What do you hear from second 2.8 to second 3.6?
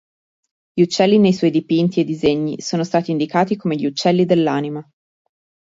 stati indicati